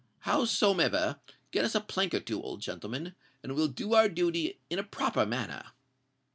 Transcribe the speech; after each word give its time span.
Howsomever, 0.25 1.19
get 1.51 1.63
us 1.63 1.75
a 1.75 1.79
plank 1.79 2.15
or 2.15 2.19
two, 2.19 2.41
old 2.41 2.59
gentleman; 2.61 3.13
and 3.43 3.53
we'll 3.53 3.67
do 3.67 3.93
our 3.93 4.09
duty 4.09 4.59
in 4.67 4.79
a 4.79 4.83
proper 4.83 5.27
manner." 5.27 5.73